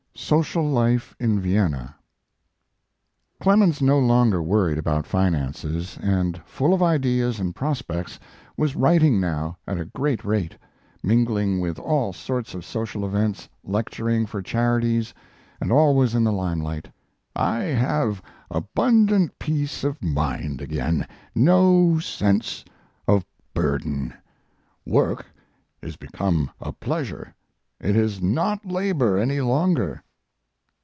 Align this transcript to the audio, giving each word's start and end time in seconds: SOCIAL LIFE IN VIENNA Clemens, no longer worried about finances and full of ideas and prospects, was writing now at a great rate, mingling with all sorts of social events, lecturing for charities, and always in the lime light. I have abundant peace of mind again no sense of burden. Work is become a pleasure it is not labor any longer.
SOCIAL 0.13 0.69
LIFE 0.69 1.15
IN 1.19 1.39
VIENNA 1.39 1.95
Clemens, 3.39 3.81
no 3.81 3.97
longer 3.97 4.41
worried 4.41 4.77
about 4.77 5.07
finances 5.07 5.97
and 6.01 6.39
full 6.45 6.73
of 6.73 6.83
ideas 6.83 7.39
and 7.39 7.55
prospects, 7.55 8.19
was 8.55 8.75
writing 8.75 9.19
now 9.19 9.57
at 9.67 9.79
a 9.79 9.85
great 9.85 10.23
rate, 10.23 10.57
mingling 11.01 11.59
with 11.59 11.79
all 11.79 12.13
sorts 12.13 12.53
of 12.53 12.63
social 12.63 13.03
events, 13.05 13.49
lecturing 13.63 14.25
for 14.25 14.41
charities, 14.41 15.13
and 15.59 15.71
always 15.71 16.13
in 16.13 16.23
the 16.23 16.31
lime 16.31 16.61
light. 16.61 16.89
I 17.35 17.63
have 17.63 18.21
abundant 18.51 19.39
peace 19.39 19.83
of 19.83 20.03
mind 20.03 20.61
again 20.61 21.07
no 21.33 21.99
sense 21.99 22.63
of 23.07 23.25
burden. 23.53 24.13
Work 24.85 25.25
is 25.81 25.95
become 25.95 26.51
a 26.61 26.71
pleasure 26.73 27.33
it 27.81 27.95
is 27.95 28.21
not 28.21 28.63
labor 28.63 29.17
any 29.17 29.41
longer. 29.41 30.03